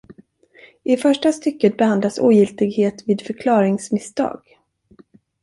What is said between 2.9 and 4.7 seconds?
vid förklaringsmisstag.